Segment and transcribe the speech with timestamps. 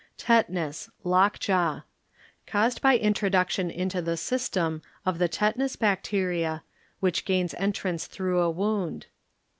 [0.17, 1.81] Tetanus (Lock Jaw)
[2.47, 6.63] .ŌĆöCaused by in troduction into the system of the tetanus bacteria,
[7.01, 9.05] which gains entrance through a wound.